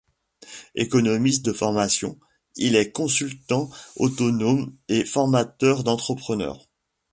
Économiste 0.73 1.45
de 1.45 1.53
formation, 1.53 2.17
il 2.55 2.75
est 2.75 2.91
consultant 2.91 3.69
autonome 3.97 4.75
et 4.89 5.05
formateur 5.05 5.83
d'entrepreneurs. 5.83 6.67